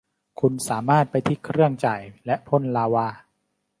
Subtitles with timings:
[0.39, 3.07] คุณสามารถไปที่เครื่องจ่ายและพ่นลาวา